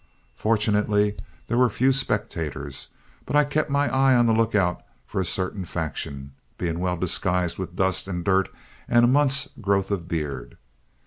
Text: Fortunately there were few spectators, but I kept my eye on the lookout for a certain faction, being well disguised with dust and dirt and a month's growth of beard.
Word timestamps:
Fortunately 0.33 1.15
there 1.45 1.59
were 1.59 1.69
few 1.69 1.93
spectators, 1.93 2.87
but 3.27 3.35
I 3.35 3.43
kept 3.43 3.69
my 3.69 3.87
eye 3.87 4.15
on 4.15 4.25
the 4.25 4.33
lookout 4.33 4.81
for 5.05 5.21
a 5.21 5.25
certain 5.25 5.63
faction, 5.63 6.31
being 6.57 6.79
well 6.79 6.97
disguised 6.97 7.59
with 7.59 7.75
dust 7.75 8.07
and 8.07 8.25
dirt 8.25 8.49
and 8.87 9.05
a 9.05 9.07
month's 9.07 9.47
growth 9.61 9.91
of 9.91 10.07
beard. 10.07 10.57